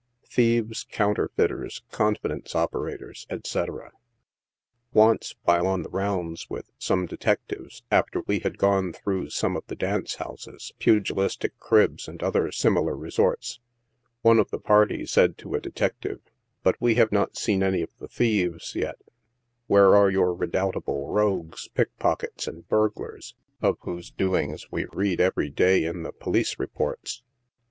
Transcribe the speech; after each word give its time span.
THIEVES, 0.33 0.85
COUNTERFEITERS, 0.91 1.83
CONFIDENCE 1.91 2.55
OPERATORS, 2.55 3.27
ETC. 3.29 3.91
Once, 4.93 5.35
while 5.43 5.67
on 5.67 5.83
the 5.83 5.91
rounds 5.91 6.49
with 6.49 6.71
some 6.79 7.05
detectives, 7.05 7.83
after 7.91 8.21
we 8.25 8.39
had 8.39 8.57
gone 8.57 8.93
through 8.93 9.29
some 9.29 9.55
of 9.55 9.63
the 9.67 9.75
dance 9.75 10.15
houses, 10.15 10.73
pugilistic 10.79 11.55
cribs, 11.59 12.07
and 12.07 12.23
other 12.23 12.51
similar 12.51 12.97
resorts, 12.97 13.59
one 14.23 14.39
of 14.39 14.49
the 14.49 14.57
party 14.59 15.05
said 15.05 15.37
to 15.37 15.53
a 15.53 15.61
detective," 15.61 16.21
but 16.63 16.81
we 16.81 16.95
have 16.95 17.11
not 17.11 17.37
seen 17.37 17.61
any 17.61 17.83
of 17.83 17.95
the 17.99 18.07
thieves, 18.07 18.73
yet; 18.73 18.97
where 19.67 19.95
are 19.95 20.09
your 20.09 20.33
redoubtable 20.33 21.09
rogues, 21.09 21.67
pickpockets 21.67 22.47
and 22.47 22.67
burglars, 22.67 23.35
of 23.61 23.77
whose 23.81 24.09
doings 24.09 24.71
we 24.71 24.85
read 24.85 25.21
every 25.21 25.51
day 25.51 25.83
in 25.85 26.01
the 26.01 26.11
police 26.11 26.57
reports 26.57 27.21